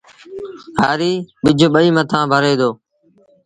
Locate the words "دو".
2.59-2.69